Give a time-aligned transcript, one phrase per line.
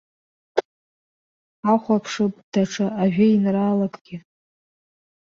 [1.65, 4.17] Ҳахәаԥшып даҽа ажәеинраалакгьы.